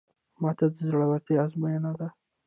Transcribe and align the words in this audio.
ماته 0.41 0.65
د 0.73 0.75
زړورتیا 0.89 1.37
ازموینه 1.45 1.91
ده. 1.99 2.07